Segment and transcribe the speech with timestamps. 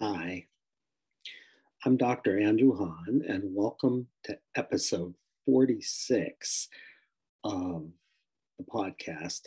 [0.00, 0.46] Hi,
[1.84, 2.40] I'm Dr.
[2.40, 5.14] Andrew Hahn, and welcome to episode
[5.46, 6.68] 46
[7.44, 7.86] of
[8.58, 9.42] the podcast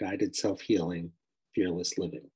[0.00, 1.12] Guided Self Healing
[1.54, 2.30] Fearless Living.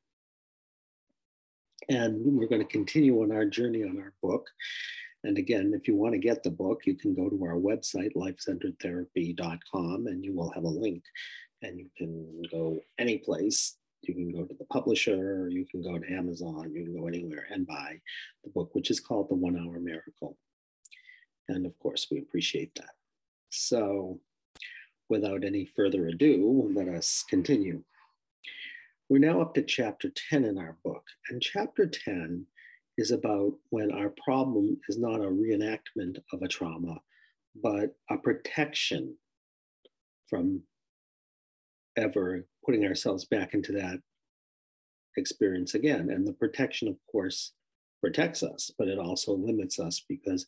[1.89, 4.47] And we're going to continue on our journey on our book.
[5.25, 8.15] And again, if you want to get the book, you can go to our website,
[8.15, 11.03] lifecenteredtherapy.com, and you will have a link.
[11.63, 15.99] And you can go any place you can go to the publisher, you can go
[15.99, 18.01] to Amazon, you can go anywhere and buy
[18.45, 20.37] the book, which is called The One Hour Miracle.
[21.49, 22.91] And of course, we appreciate that.
[23.51, 24.21] So,
[25.09, 27.83] without any further ado, let us continue.
[29.09, 31.05] We're now up to chapter 10 in our book.
[31.29, 32.47] And chapter 10
[32.97, 37.01] is about when our problem is not a reenactment of a trauma,
[37.63, 39.17] but a protection
[40.29, 40.63] from
[41.97, 43.99] ever putting ourselves back into that
[45.17, 46.11] experience again.
[46.11, 47.53] And the protection, of course,
[48.01, 50.47] protects us, but it also limits us because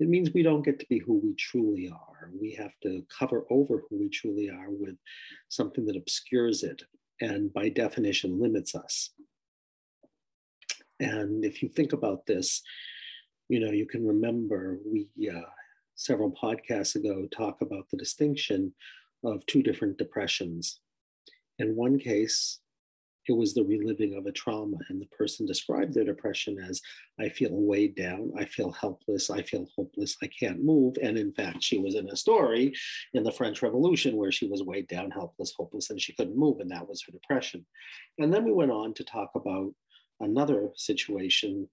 [0.00, 2.30] it means we don't get to be who we truly are.
[2.40, 4.96] We have to cover over who we truly are with
[5.48, 6.82] something that obscures it
[7.20, 9.10] and, by definition, limits us.
[10.98, 12.62] And if you think about this,
[13.48, 15.40] you know, you can remember we, uh,
[15.94, 18.74] several podcasts ago, talk about the distinction
[19.24, 20.80] of two different depressions
[21.58, 22.60] in one case,
[23.28, 26.80] it was the reliving of a trauma, and the person described their depression as
[27.18, 30.96] I feel weighed down, I feel helpless, I feel hopeless, I can't move.
[31.02, 32.72] And in fact, she was in a story
[33.14, 36.60] in the French Revolution where she was weighed down, helpless, hopeless, and she couldn't move,
[36.60, 37.66] and that was her depression.
[38.18, 39.72] And then we went on to talk about
[40.20, 41.68] another situation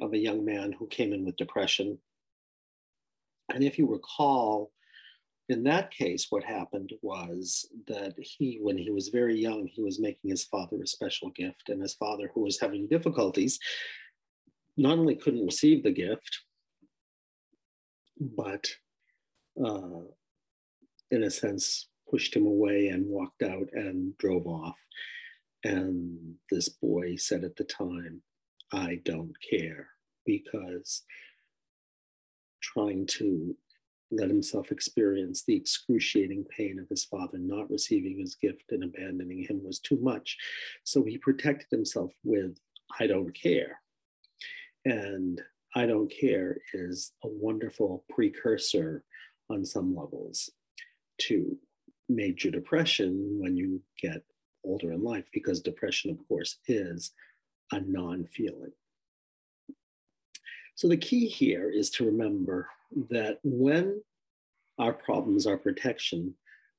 [0.00, 1.98] of a young man who came in with depression.
[3.54, 4.72] And if you recall,
[5.48, 9.98] in that case, what happened was that he, when he was very young, he was
[9.98, 11.70] making his father a special gift.
[11.70, 13.58] And his father, who was having difficulties,
[14.76, 16.40] not only couldn't receive the gift,
[18.20, 18.68] but
[19.64, 20.04] uh,
[21.10, 24.78] in a sense, pushed him away and walked out and drove off.
[25.64, 28.22] And this boy said at the time,
[28.72, 29.88] I don't care,
[30.26, 31.02] because
[32.62, 33.56] trying to
[34.10, 39.44] let himself experience the excruciating pain of his father not receiving his gift and abandoning
[39.44, 40.36] him was too much.
[40.84, 42.58] So he protected himself with,
[42.98, 43.80] I don't care.
[44.84, 45.40] And
[45.74, 49.04] I don't care is a wonderful precursor
[49.50, 50.50] on some levels
[51.22, 51.58] to
[52.08, 54.22] major depression when you get
[54.64, 57.12] older in life, because depression, of course, is
[57.72, 58.72] a non feeling.
[60.78, 62.68] So the key here is to remember
[63.10, 64.00] that when
[64.78, 66.32] our problems are protection,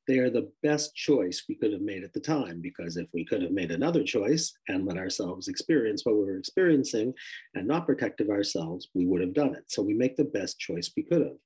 [0.08, 2.62] they are the best choice we could have made at the time.
[2.62, 6.38] Because if we could have made another choice and let ourselves experience what we were
[6.38, 7.14] experiencing
[7.56, 9.66] and not protected ourselves, we would have done it.
[9.68, 11.38] So we make the best choice we could have.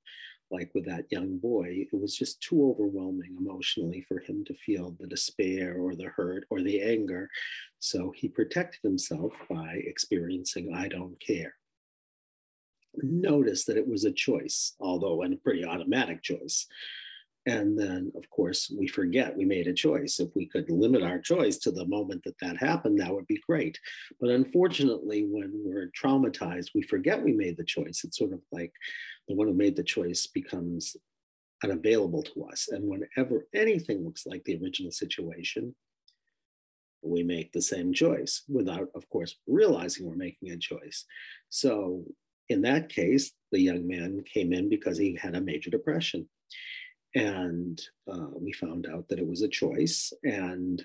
[0.52, 4.94] Like with that young boy, it was just too overwhelming emotionally for him to feel
[5.00, 7.28] the despair or the hurt or the anger.
[7.80, 11.56] So he protected himself by experiencing, I don't care
[13.02, 16.66] notice that it was a choice, although a pretty automatic choice.
[17.46, 20.18] And then, of course, we forget we made a choice.
[20.18, 23.42] If we could limit our choice to the moment that that happened, that would be
[23.46, 23.78] great.
[24.18, 28.02] But unfortunately, when we're traumatized, we forget we made the choice.
[28.02, 28.72] It's sort of like
[29.28, 30.96] the one who made the choice becomes
[31.62, 32.68] unavailable to us.
[32.68, 35.74] And whenever anything looks like the original situation,
[37.02, 41.04] we make the same choice without, of course, realizing we're making a choice.
[41.50, 42.04] So
[42.48, 46.28] in that case, the young man came in because he had a major depression.
[47.14, 50.12] And uh, we found out that it was a choice.
[50.24, 50.84] And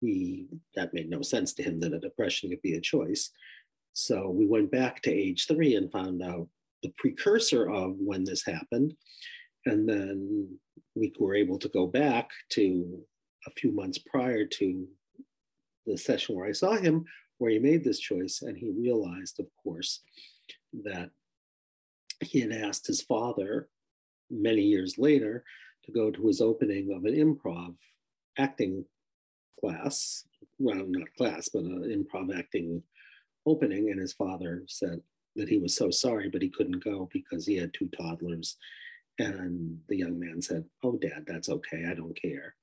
[0.00, 3.30] he, that made no sense to him that a depression could be a choice.
[3.92, 6.48] So we went back to age three and found out
[6.82, 8.94] the precursor of when this happened.
[9.66, 10.48] And then
[10.94, 13.00] we were able to go back to
[13.46, 14.86] a few months prior to
[15.86, 17.04] the session where I saw him,
[17.38, 18.42] where he made this choice.
[18.42, 20.00] And he realized, of course,
[20.84, 21.10] that
[22.20, 23.68] he had asked his father
[24.30, 25.44] many years later
[25.84, 27.74] to go to his opening of an improv
[28.38, 28.84] acting
[29.58, 30.24] class.
[30.58, 32.82] Well, not class, but an improv acting
[33.46, 33.90] opening.
[33.90, 35.00] And his father said
[35.36, 38.56] that he was so sorry, but he couldn't go because he had two toddlers.
[39.18, 41.86] And the young man said, Oh, dad, that's okay.
[41.90, 42.54] I don't care.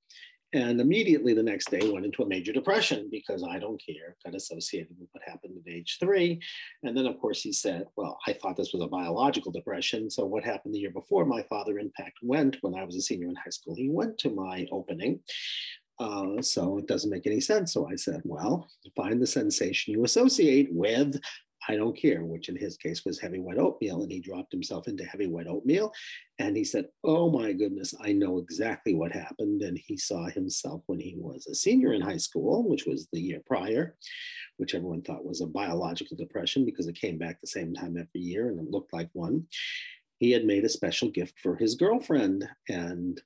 [0.53, 4.33] And immediately the next day went into a major depression because I don't care, got
[4.33, 6.39] associated with what happened at age three.
[6.83, 10.09] And then, of course, he said, Well, I thought this was a biological depression.
[10.09, 11.25] So, what happened the year before?
[11.25, 13.75] My father, in fact, went when I was a senior in high school.
[13.75, 15.19] He went to my opening.
[15.99, 17.73] Uh, so, it doesn't make any sense.
[17.73, 21.19] So, I said, Well, find the sensation you associate with
[21.67, 24.01] I don't care, which in his case was heavy wet oatmeal.
[24.01, 25.91] And he dropped himself into heavy wet oatmeal.
[26.39, 29.61] And he said, Oh my goodness, I know exactly what happened.
[29.61, 33.19] And he saw himself when he was a senior in high school, which was the
[33.19, 33.95] year prior,
[34.57, 38.21] which everyone thought was a biological depression because it came back the same time every
[38.21, 39.45] year and it looked like one.
[40.19, 42.47] He had made a special gift for his girlfriend.
[42.69, 43.21] And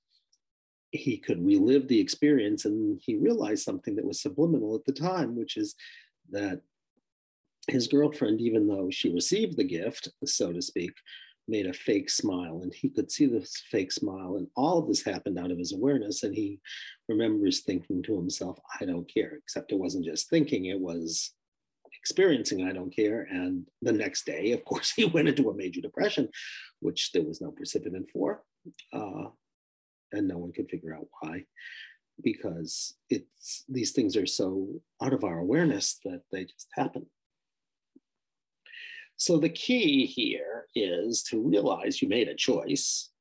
[0.91, 5.37] he could relive the experience and he realized something that was subliminal at the time
[5.37, 5.73] which is
[6.31, 6.61] that
[7.67, 10.93] his girlfriend, even though she received the gift, so to speak,
[11.47, 12.61] made a fake smile.
[12.63, 14.37] And he could see this fake smile.
[14.37, 16.23] And all of this happened out of his awareness.
[16.23, 16.59] And he
[17.07, 21.31] remembers thinking to himself, I don't care, except it wasn't just thinking, it was
[21.99, 23.27] experiencing I don't care.
[23.29, 26.29] And the next day, of course, he went into a major depression,
[26.79, 28.43] which there was no precipitant for.
[28.93, 29.27] Uh,
[30.11, 31.43] and no one could figure out why
[32.21, 34.67] because it's these things are so
[35.01, 37.05] out of our awareness that they just happen
[39.21, 43.11] so the key here is to realize you made a choice.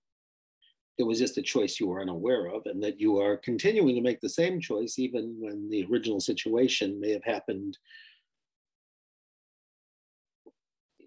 [0.97, 4.00] It was just a choice you were unaware of, and that you are continuing to
[4.00, 7.76] make the same choice even when the original situation may have happened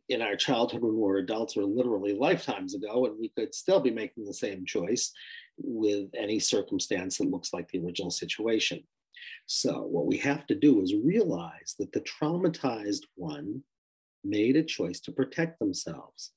[0.09, 3.79] in our childhood when we were adults or literally lifetimes ago, and we could still
[3.79, 5.11] be making the same choice
[5.57, 8.83] with any circumstance that looks like the original situation.
[9.47, 13.63] So, what we have to do is realize that the traumatized one
[14.23, 16.31] made a choice to protect themselves.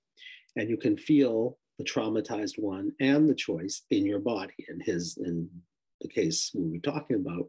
[0.57, 4.55] And you can feel the traumatized one and the choice in your body.
[4.69, 5.49] In his, in
[6.01, 7.47] the case we were talking about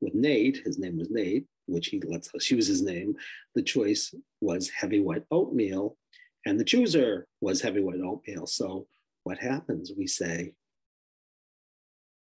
[0.00, 3.14] with Nate, his name was Nate, which he lets us use his name.
[3.54, 5.96] The choice was heavy white oatmeal,
[6.46, 8.46] and the chooser was heavy white oatmeal.
[8.46, 8.86] So
[9.24, 9.92] what happens?
[9.96, 10.54] We say,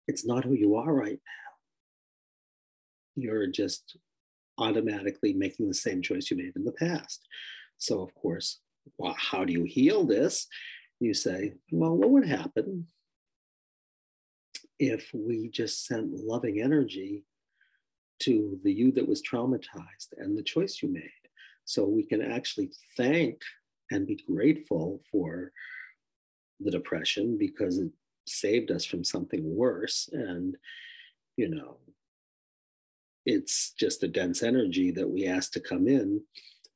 [0.07, 1.51] it's not who you are right now.
[3.15, 3.97] You're just
[4.61, 7.27] automatically making the same choice you made in the past.
[7.77, 8.59] So, of course,
[8.97, 10.47] well, how do you heal this?
[10.99, 12.87] You say, well, what would happen
[14.79, 17.23] if we just sent loving energy
[18.19, 21.09] to the you that was traumatized and the choice you made?
[21.65, 23.41] So we can actually thank
[23.91, 25.51] and be grateful for
[26.59, 27.89] the depression because it
[28.27, 30.09] saved us from something worse.
[30.11, 30.55] And,
[31.37, 31.77] you know,
[33.25, 36.21] it's just a dense energy that we asked to come in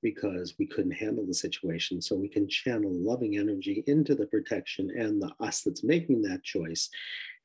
[0.01, 2.01] because we couldn't handle the situation.
[2.01, 6.43] So we can channel loving energy into the protection and the us that's making that
[6.43, 6.89] choice.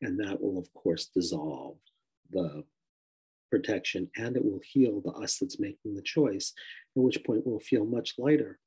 [0.03, 1.77] And that will, of course, dissolve
[2.31, 2.65] the
[3.51, 6.53] protection and it will heal the us that's making the choice,
[6.97, 8.59] at which point we'll feel much lighter.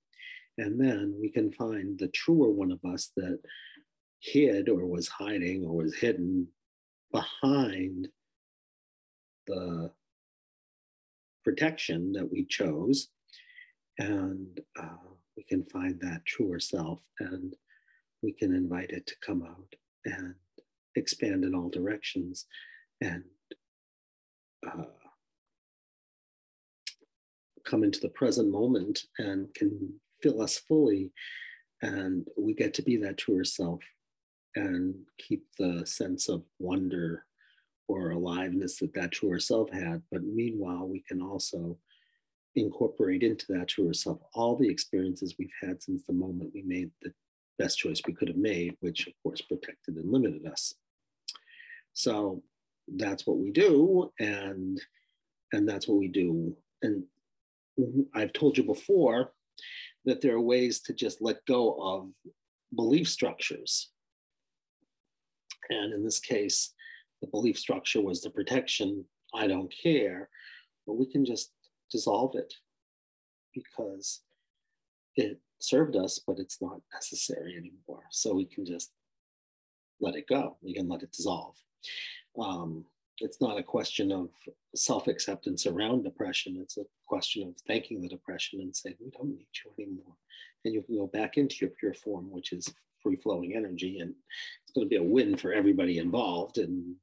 [0.57, 3.39] And then we can find the truer one of us that
[4.19, 6.47] hid or was hiding or was hidden
[7.11, 8.07] behind
[9.47, 9.91] the
[11.43, 13.09] protection that we chose.
[13.99, 14.97] And uh,
[15.37, 17.55] we can find that truer self and
[18.21, 19.75] we can invite it to come out
[20.05, 20.35] and
[20.95, 22.45] expand in all directions
[23.01, 23.23] and
[24.65, 24.85] uh,
[27.65, 31.11] come into the present moment and can fill us fully.
[31.81, 33.81] And we get to be that truer self
[34.55, 37.25] and keep the sense of wonder
[37.87, 40.01] or aliveness that that truer self had.
[40.11, 41.77] But meanwhile, we can also
[42.55, 46.91] incorporate into that truer self all the experiences we've had since the moment we made
[47.01, 47.13] the
[47.59, 50.73] best choice we could have made, which of course protected and limited us.
[51.93, 52.43] So
[52.87, 54.81] that's what we do, and
[55.51, 56.55] and that's what we do.
[56.81, 57.03] And
[58.13, 59.33] I've told you before
[60.05, 62.09] that there are ways to just let go of
[62.75, 63.91] belief structures.
[65.69, 66.73] And in this case,
[67.23, 70.27] the belief structure was the protection, I don't care,
[70.85, 71.53] but we can just
[71.89, 72.53] dissolve it
[73.55, 74.19] because
[75.15, 78.03] it served us, but it's not necessary anymore.
[78.11, 78.91] So we can just
[80.01, 80.57] let it go.
[80.61, 81.55] We can let it dissolve.
[82.37, 82.83] Um,
[83.19, 84.29] it's not a question of
[84.75, 86.57] self acceptance around depression.
[86.59, 90.17] It's a question of thanking the depression and saying, we don't need you anymore.
[90.65, 93.99] And you can go back into your pure form, which is free flowing energy.
[93.99, 94.13] And
[94.63, 96.57] it's going to be a win for everybody involved.
[96.57, 96.95] And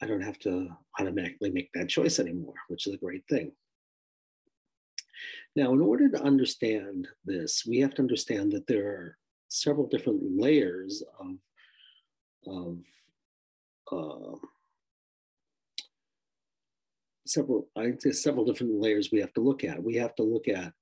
[0.00, 3.52] I don't have to automatically make that choice anymore, which is a great thing.
[5.56, 10.20] Now, in order to understand this, we have to understand that there are several different
[10.22, 11.36] layers of,
[12.46, 12.78] of
[13.90, 14.36] uh,
[17.26, 19.82] several, I'd say several different layers we have to look at.
[19.82, 20.72] We have to look at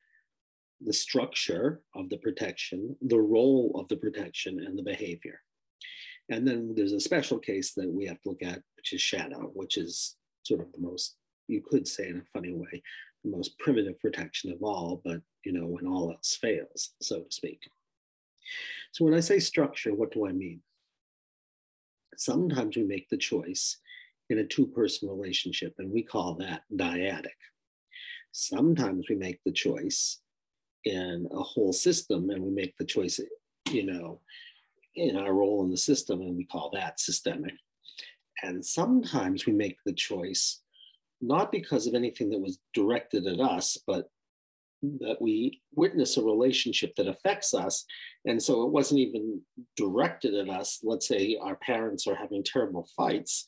[0.80, 5.40] the structure of the protection, the role of the protection, and the behavior.
[6.28, 9.50] And then there's a special case that we have to look at, which is shadow,
[9.54, 11.16] which is sort of the most
[11.48, 12.82] you could say in a funny way,
[13.22, 17.30] the most primitive protection of all, but you know, when all else fails, so to
[17.30, 17.60] speak.
[18.92, 20.60] So when I say structure, what do I mean?
[22.16, 23.78] Sometimes we make the choice
[24.30, 27.38] in a two-person relationship, and we call that dyadic.
[28.32, 30.18] Sometimes we make the choice
[30.84, 33.20] in a whole system, and we make the choice,
[33.70, 34.20] you know,
[34.96, 37.54] in our role in the system, and we call that systemic.
[38.42, 40.60] And sometimes we make the choice
[41.20, 44.10] not because of anything that was directed at us, but
[44.82, 47.84] that we witness a relationship that affects us.
[48.26, 49.40] And so it wasn't even
[49.76, 50.80] directed at us.
[50.82, 53.46] Let's say our parents are having terrible fights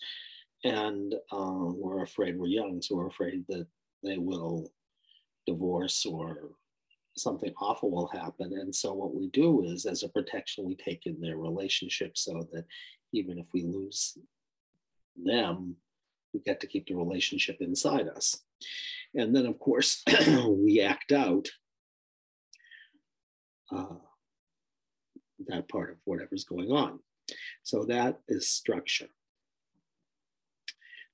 [0.64, 3.67] and um, we're afraid we're young, so we're afraid that
[4.02, 4.73] they will
[5.47, 6.50] divorce or
[7.17, 8.53] something awful will happen.
[8.53, 12.47] And so what we do is, as a protection, we take in their relationship so
[12.53, 12.65] that
[13.12, 14.17] even if we lose
[15.17, 15.77] them,
[16.33, 18.43] we get to keep the relationship inside us.
[19.15, 20.03] And then, of course,
[20.49, 21.49] we act out
[23.75, 23.97] uh,
[25.47, 27.00] that part of whatever's going on.
[27.62, 29.09] So that is structure.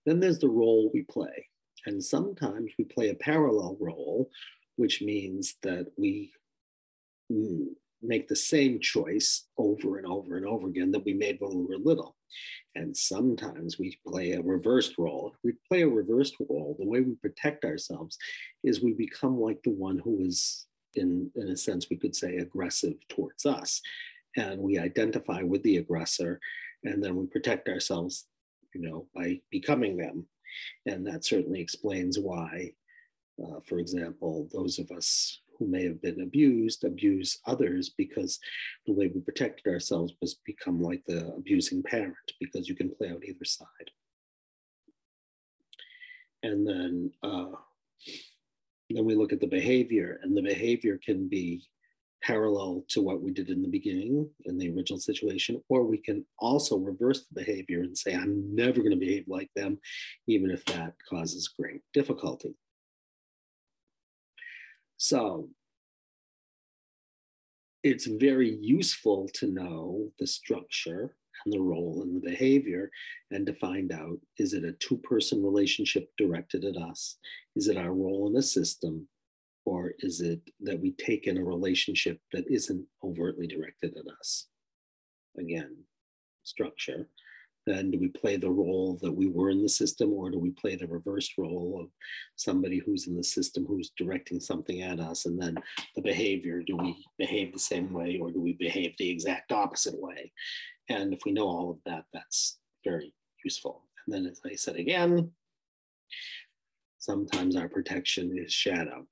[0.07, 1.49] Then there's the role we play.
[1.87, 4.31] And sometimes we play a parallel role,
[4.77, 6.33] which means that we
[8.03, 11.65] make the same choice over and over and over again that we made when we
[11.65, 12.17] were little.
[12.75, 15.33] And sometimes we play a reversed role.
[15.33, 18.19] If we play a reversed role, the way we protect ourselves
[18.63, 22.37] is we become like the one who is, in, in a sense, we could say
[22.37, 23.81] aggressive towards us.
[24.37, 26.41] And we identify with the aggressor,
[26.83, 28.27] and then we protect ourselves,
[28.75, 30.27] you know, by becoming them.
[30.87, 32.73] And that certainly explains why,
[33.43, 38.41] uh, for example, those of us who may have been abused abuse others because
[38.87, 43.11] the way we protected ourselves was become like the abusing parent because you can play
[43.11, 43.91] out either side.
[46.43, 47.53] And then uh,
[48.91, 51.63] then we look at the behavior, and the behavior can be
[52.23, 56.25] parallel to what we did in the beginning in the original situation, or we can
[56.39, 59.79] also reverse the behavior and say, I'm never going to behave like them,
[60.27, 62.55] even if that causes great difficulty.
[64.97, 65.49] So
[67.83, 72.91] it's very useful to know the structure and the role and the behavior
[73.31, 77.19] and to find out is it a two person relationship directed at us?
[77.57, 79.07] Is it our role in the system?
[79.67, 84.47] Or is it that we take in a relationship that isn't overtly directed at us?
[85.39, 85.77] Again,
[86.43, 87.09] structure
[87.67, 90.51] then do we play the role that we were in the system or do we
[90.51, 91.89] play the reverse role of
[92.37, 95.55] somebody who's in the system who's directing something at us and then
[95.95, 99.99] the behavior do we behave the same way or do we behave the exact opposite
[99.99, 100.33] way?
[100.89, 103.13] And if we know all of that that's very
[103.45, 103.83] useful.
[104.07, 105.31] And then as i said again
[106.99, 109.07] sometimes our protection is shadow.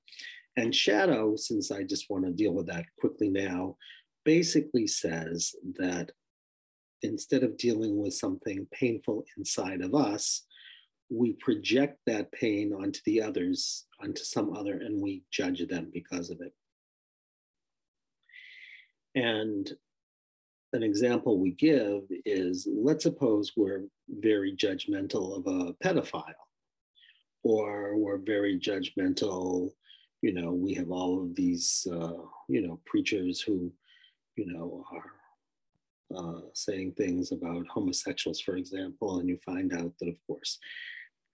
[0.57, 3.77] And shadow since i just want to deal with that quickly now
[4.25, 6.11] basically says that
[7.03, 10.45] instead of dealing with something painful inside of us,
[11.09, 16.29] we project that pain onto the others, onto some other, and we judge them because
[16.29, 16.53] of it.
[19.15, 19.71] And
[20.73, 26.33] an example we give is let's suppose we're very judgmental of a pedophile,
[27.43, 29.71] or we're very judgmental,
[30.21, 33.71] you know, we have all of these, uh, you know, preachers who,
[34.35, 35.11] you know, are
[36.15, 40.59] uh, saying things about homosexuals, for example, and you find out that, of course,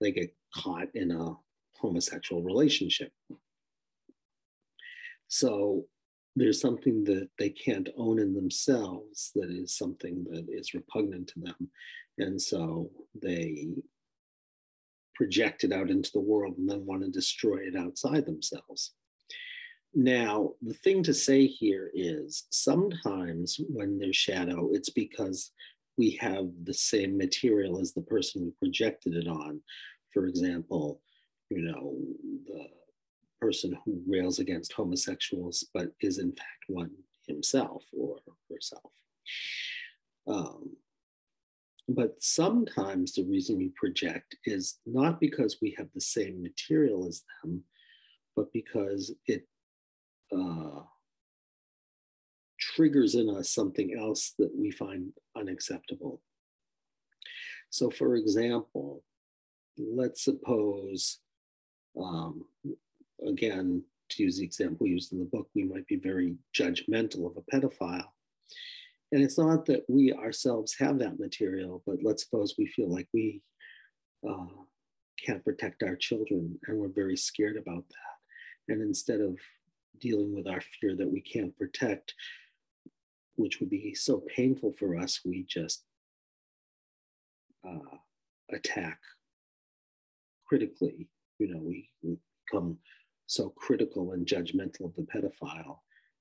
[0.00, 1.34] they get caught in a
[1.76, 3.12] homosexual relationship.
[5.28, 5.84] So
[6.36, 11.40] there's something that they can't own in themselves that is something that is repugnant to
[11.40, 11.70] them.
[12.18, 13.68] And so they
[15.14, 18.92] project it out into the world and then want to destroy it outside themselves.
[19.94, 25.50] Now, the thing to say here is sometimes when there's shadow, it's because
[25.98, 29.60] we have the same material as the person we projected it on.
[30.12, 31.00] For example,
[31.50, 31.96] you know,
[32.46, 32.68] the
[33.40, 36.92] person who rails against homosexuals, but is in fact one
[37.26, 38.16] himself or
[38.48, 38.92] herself.
[40.26, 40.76] Um,
[41.88, 47.22] but sometimes the reason we project is not because we have the same material as
[47.42, 47.64] them,
[48.36, 49.46] but because it
[50.36, 50.82] uh,
[52.58, 56.20] triggers in us something else that we find unacceptable.
[57.70, 59.02] So, for example,
[59.78, 61.18] let's suppose,
[62.00, 62.44] um,
[63.26, 67.36] again, to use the example used in the book, we might be very judgmental of
[67.36, 68.08] a pedophile.
[69.12, 73.08] And it's not that we ourselves have that material, but let's suppose we feel like
[73.12, 73.42] we
[74.28, 74.46] uh,
[75.24, 78.72] can't protect our children and we're very scared about that.
[78.72, 79.36] And instead of
[79.98, 82.14] dealing with our fear that we can't protect,
[83.36, 85.84] which would be so painful for us, we just
[87.66, 87.96] uh,
[88.52, 88.98] attack
[90.46, 91.08] critically.
[91.38, 92.16] You know, we, we
[92.46, 92.78] become
[93.26, 95.78] so critical and judgmental of the pedophile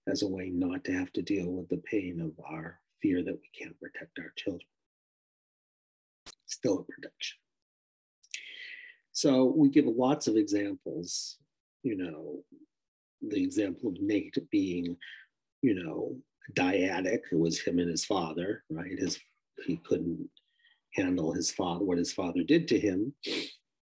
[0.08, 3.34] as a way not to have to deal with the pain of our fear that
[3.34, 4.62] we can't protect our children.
[6.46, 7.38] Still a protection.
[9.12, 11.38] So we give lots of examples,
[11.84, 12.44] you know,
[13.22, 14.96] the example of Nate being,
[15.62, 16.16] you know,
[16.54, 17.22] dyadic.
[17.32, 18.98] It was him and his father, right?
[18.98, 19.20] His
[19.66, 20.30] he couldn't
[20.96, 23.14] handle his father, what his father did to him,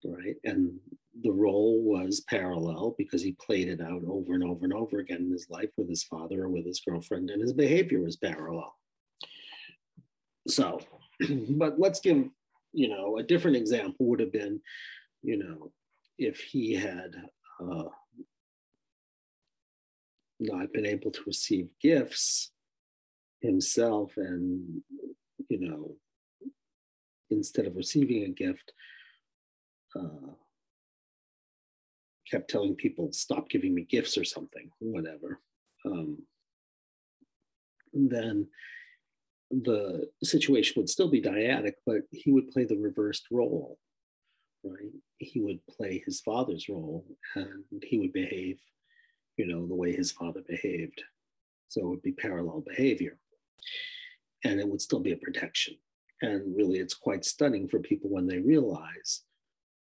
[0.03, 0.35] right?
[0.43, 0.79] And
[1.23, 5.21] the role was parallel because he played it out over and over and over again
[5.21, 8.73] in his life with his father or with his girlfriend, and his behavior was parallel.
[10.47, 10.79] So,
[11.49, 12.29] but let's give,
[12.73, 14.61] you know, a different example would have been,
[15.23, 15.71] you know,
[16.17, 17.15] if he had
[17.59, 17.85] uh,
[20.39, 22.51] not been able to receive gifts
[23.41, 24.81] himself and,
[25.49, 25.95] you know,
[27.29, 28.73] instead of receiving a gift,
[29.95, 30.33] uh,
[32.29, 35.39] kept telling people, stop giving me gifts or something, whatever.
[35.85, 36.23] Um,
[37.93, 38.47] then
[39.51, 43.77] the situation would still be dyadic, but he would play the reversed role,
[44.63, 44.91] right?
[45.19, 48.59] He would play his father's role and he would behave,
[49.37, 51.01] you know, the way his father behaved.
[51.67, 53.17] So it would be parallel behavior.
[54.43, 55.75] And it would still be a protection.
[56.21, 59.23] And really, it's quite stunning for people when they realize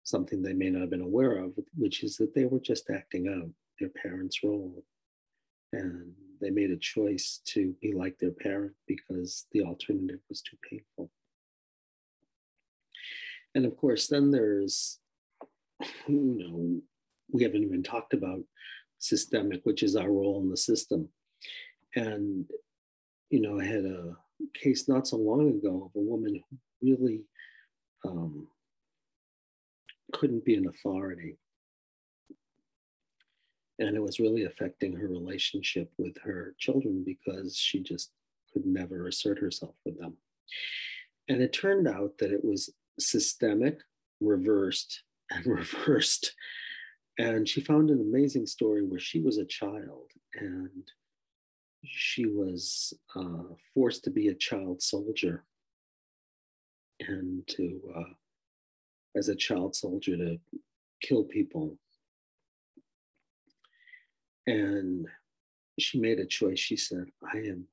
[0.04, 3.28] something they may not have been aware of, which is that they were just acting
[3.28, 4.84] out their parents' role.
[5.74, 10.58] And they made a choice to be like their parent because the alternative was too
[10.70, 11.10] painful.
[13.56, 15.00] And of course, then there's,
[16.08, 16.82] you know,
[17.32, 18.42] we haven't even talked about
[19.02, 21.10] systemic, which is our role in the system.
[21.96, 22.46] And,
[23.30, 24.16] you know, I had a
[24.54, 27.22] case not so long ago of a woman who really
[28.06, 28.48] um,
[30.14, 31.38] couldn't be an authority.
[33.80, 38.12] And it was really affecting her relationship with her children because she just
[38.54, 40.18] could never assert herself with them.
[41.28, 43.80] And it turned out that it was systemic,
[44.20, 46.34] reversed, and reversed.
[47.18, 50.90] And she found an amazing story where she was a child and
[51.84, 55.44] she was uh, forced to be a child soldier
[57.00, 58.14] and to uh,
[59.18, 60.38] as a child soldier to
[61.02, 61.78] kill people.
[64.48, 65.08] And
[65.80, 66.60] she made a choice.
[66.60, 67.66] She said, I am,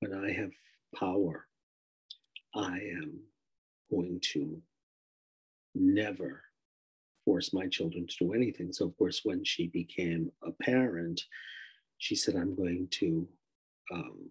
[0.00, 0.52] when I have
[0.94, 1.46] power,
[2.54, 3.20] I am
[3.90, 4.60] going to
[5.74, 6.42] never
[7.24, 8.72] force my children to do anything.
[8.72, 11.22] So, of course, when she became a parent,
[11.98, 13.28] she said, I'm going to
[13.92, 14.30] um,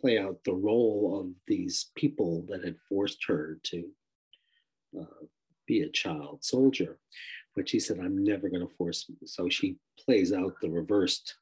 [0.00, 3.84] play out the role of these people that had forced her to
[5.00, 5.24] uh,
[5.66, 6.98] be a child soldier.
[7.56, 9.08] But she said, I'm never going to force.
[9.24, 11.34] So she plays out the reversed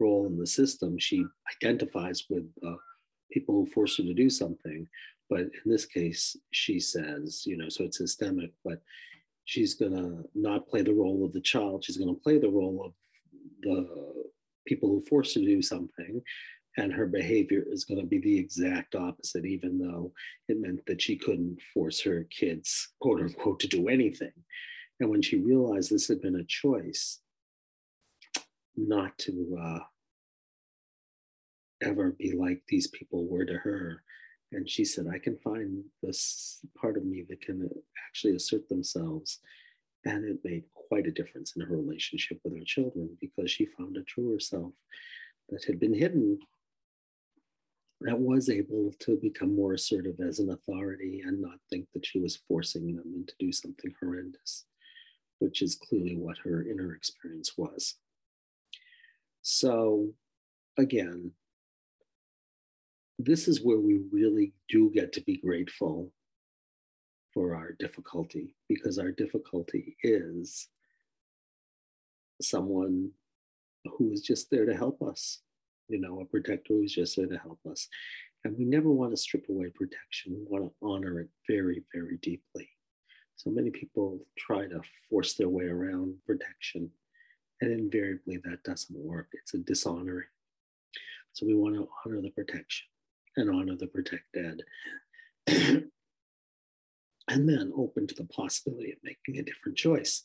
[0.00, 0.98] role in the system.
[0.98, 1.24] She
[1.56, 2.76] identifies with uh,
[3.32, 4.86] people who force her to do something.
[5.30, 8.80] But in this case, she says, you know, so it's systemic, but
[9.44, 11.84] she's going to not play the role of the child.
[11.84, 12.94] She's going to play the role of
[13.62, 14.24] the
[14.66, 16.22] people who force her to do something
[16.78, 20.12] and her behavior is going to be the exact opposite, even though
[20.48, 24.32] it meant that she couldn't force her kids, quote unquote, to do anything.
[25.00, 27.18] And when she realized this had been a choice,
[28.76, 29.78] not to uh,
[31.82, 34.02] ever be like these people were to her.
[34.52, 37.68] And she said, I can find this part of me that can
[38.08, 39.40] actually assert themselves.
[40.04, 43.96] And it made quite a difference in her relationship with her children because she found
[43.96, 44.72] a truer self
[45.50, 46.38] that had been hidden
[48.00, 52.20] that was able to become more assertive as an authority and not think that she
[52.20, 54.66] was forcing them into do something horrendous,
[55.40, 57.96] which is clearly what her inner experience was.
[59.42, 60.12] So,
[60.76, 61.32] again,
[63.18, 66.12] this is where we really do get to be grateful
[67.34, 70.68] for our difficulty because our difficulty is
[72.40, 73.10] someone
[73.96, 75.40] who is just there to help us
[75.88, 77.88] you know, a protector who's just there to help us.
[78.44, 80.34] And we never want to strip away protection.
[80.34, 82.68] We want to honor it very, very deeply.
[83.36, 86.90] So many people try to force their way around protection,
[87.60, 89.28] and invariably that doesn't work.
[89.32, 90.26] It's a dishonoring.
[91.32, 92.86] So we want to honor the protection
[93.38, 94.62] and honor the protected.
[97.28, 100.24] and then open to the possibility of making a different choice.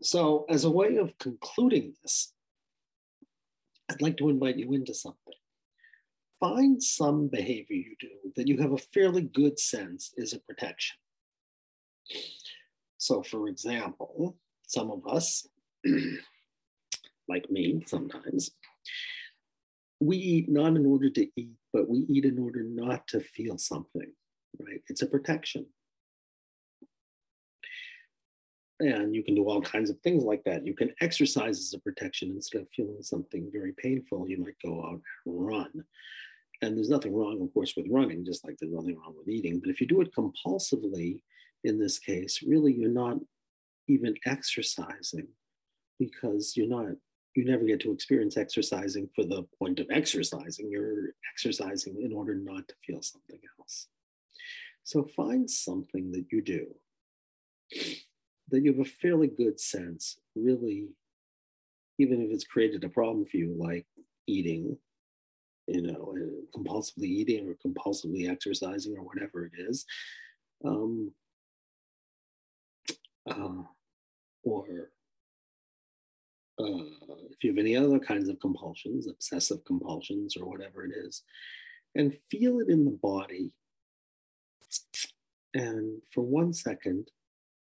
[0.00, 2.32] So, as a way of concluding this,
[3.90, 5.34] I'd like to invite you into something.
[6.40, 10.96] Find some behavior you do that you have a fairly good sense is a protection.
[12.98, 15.46] So, for example, some of us,
[17.28, 18.50] like me sometimes,
[20.00, 23.58] we eat not in order to eat, but we eat in order not to feel
[23.58, 24.12] something,
[24.60, 24.80] right?
[24.88, 25.66] It's a protection.
[28.80, 30.66] And you can do all kinds of things like that.
[30.66, 34.28] You can exercise as a protection instead of feeling something very painful.
[34.28, 35.84] You might go out and run.
[36.60, 39.60] And there's nothing wrong, of course, with running, just like there's nothing wrong with eating.
[39.60, 41.20] But if you do it compulsively,
[41.62, 43.18] in this case, really you're not
[43.88, 45.28] even exercising
[45.98, 46.94] because you're not,
[47.34, 50.70] you never get to experience exercising for the point of exercising.
[50.70, 53.88] You're exercising in order not to feel something else.
[54.84, 56.66] So find something that you do
[58.50, 60.88] that you have a fairly good sense, really,
[61.98, 63.86] even if it's created a problem for you, like
[64.26, 64.76] eating,
[65.66, 66.14] you know,
[66.54, 69.86] compulsively eating or compulsively exercising or whatever it is.
[70.64, 71.12] Um,
[73.30, 73.62] uh,
[74.42, 74.90] or
[76.58, 76.84] uh,
[77.30, 81.22] if you have any other kinds of compulsions, obsessive compulsions or whatever it is,
[81.94, 83.50] and feel it in the body.
[85.54, 87.10] And for one second,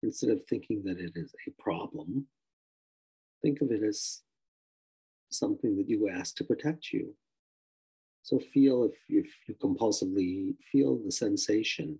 [0.03, 2.27] instead of thinking that it is a problem,
[3.43, 4.23] think of it as
[5.31, 7.15] something that you ask to protect you.
[8.23, 11.99] So feel if, if you compulsively feel the sensation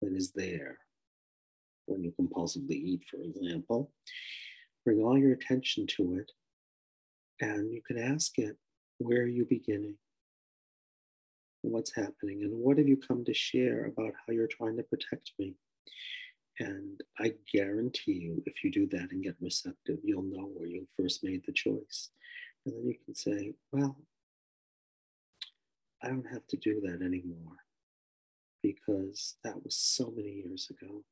[0.00, 0.78] that is there
[1.86, 3.90] when you compulsively eat, for example,
[4.84, 6.32] bring all your attention to it
[7.40, 8.56] and you can ask it,
[8.98, 9.96] where are you beginning?
[11.62, 12.42] What's happening?
[12.42, 15.54] And what have you come to share about how you're trying to protect me?
[16.60, 20.86] And I guarantee you, if you do that and get receptive, you'll know where you
[20.96, 22.10] first made the choice.
[22.66, 23.96] And then you can say, well,
[26.02, 27.56] I don't have to do that anymore
[28.62, 31.02] because that was so many years ago.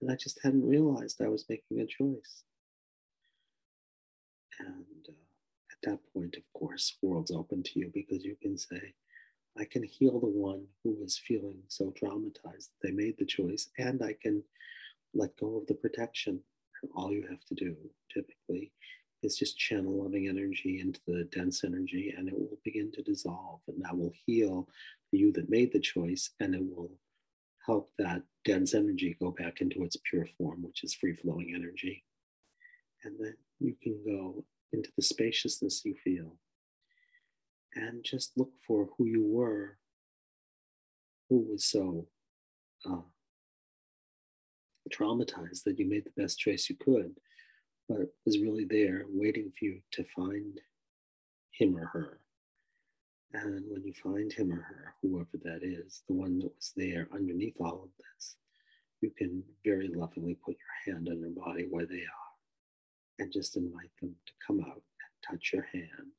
[0.00, 2.44] And I just hadn't realized I was making a choice.
[4.66, 5.12] And uh,
[5.70, 8.94] at that point, of course, world's open to you because you can say,
[9.58, 13.68] I can heal the one who was feeling so traumatized that they made the choice,
[13.78, 14.42] and I can
[15.14, 16.40] let go of the protection.
[16.82, 17.76] And all you have to do
[18.12, 18.72] typically
[19.22, 23.60] is just channel loving energy into the dense energy, and it will begin to dissolve.
[23.68, 24.68] And that will heal
[25.12, 26.90] you that made the choice, and it will
[27.66, 32.04] help that dense energy go back into its pure form, which is free flowing energy.
[33.04, 36.36] And then you can go into the spaciousness you feel
[37.74, 39.78] and just look for who you were,
[41.28, 42.06] who was so
[42.88, 43.00] uh,
[44.90, 47.12] traumatized that you made the best choice you could,
[47.88, 50.60] but was really there waiting for you to find
[51.52, 52.18] him or her.
[53.34, 57.08] And when you find him or her, whoever that is, the one that was there
[57.14, 58.36] underneath all of this,
[59.00, 62.21] you can very lovingly put your hand on their body where they are
[63.18, 66.12] and just invite them to come out and touch your hand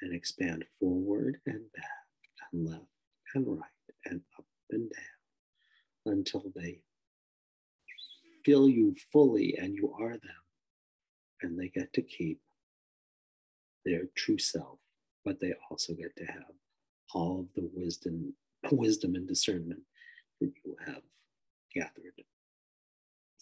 [0.00, 2.84] and expand forward and back and left
[3.34, 3.60] and right
[4.06, 6.80] and up and down until they
[8.44, 10.42] fill you fully and you are them.
[11.42, 12.40] And they get to keep
[13.84, 14.78] their true self,
[15.24, 16.52] but they also get to have
[17.12, 18.34] all of the wisdom,
[18.72, 19.80] wisdom and discernment
[20.40, 21.02] that you have
[21.74, 22.14] gathered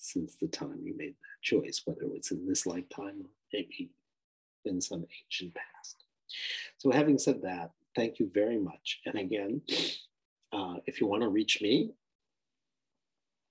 [0.02, 3.90] since the time you made that choice, whether it's in this lifetime or maybe
[4.64, 6.04] in some ancient past.
[6.78, 9.00] So, having said that, thank you very much.
[9.06, 9.62] And again,
[10.52, 11.92] uh, if you want to reach me,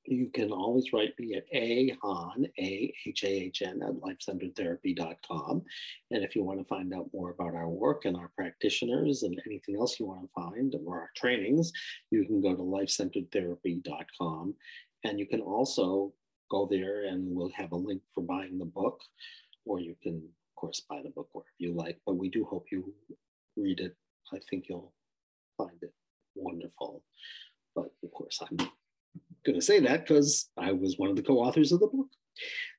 [0.05, 5.61] you can always write me at ahahn, A-H-A-H-N, at lifecenteredtherapy.com.
[6.09, 9.39] And if you want to find out more about our work and our practitioners and
[9.45, 11.71] anything else you want to find or our trainings,
[12.09, 14.55] you can go to lifecenteredtherapy.com.
[15.03, 16.13] And you can also
[16.51, 18.99] go there and we'll have a link for buying the book,
[19.65, 22.65] or you can of course, buy the book wherever you like, but we do hope
[22.71, 22.93] you
[23.57, 23.95] read it.
[24.31, 24.93] I think you'll
[25.57, 25.93] find it
[26.35, 27.03] wonderful.
[27.73, 31.39] But of course, I'm going to say that because I was one of the co
[31.39, 32.07] authors of the book.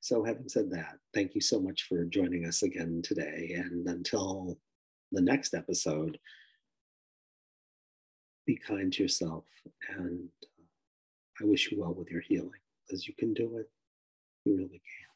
[0.00, 3.54] So, having said that, thank you so much for joining us again today.
[3.56, 4.58] And until
[5.10, 6.18] the next episode,
[8.46, 9.44] be kind to yourself.
[9.96, 12.61] And uh, I wish you well with your healing
[12.92, 13.70] because you can do it.
[14.44, 15.11] You really can.